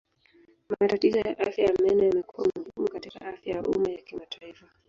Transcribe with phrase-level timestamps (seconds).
[0.69, 4.65] Matatizo ya afya ya meno yamekuwa muhimu katika afya ya umma ya kimataifa.